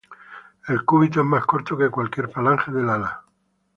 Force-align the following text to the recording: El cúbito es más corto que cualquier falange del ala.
El 0.67 0.83
cúbito 0.83 1.19
es 1.19 1.27
más 1.27 1.45
corto 1.45 1.77
que 1.77 1.91
cualquier 1.91 2.27
falange 2.27 2.71
del 2.71 2.89
ala. 2.89 3.21